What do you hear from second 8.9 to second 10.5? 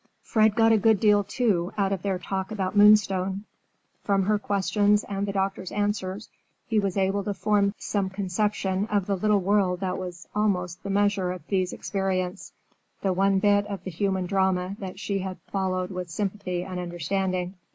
the little world that was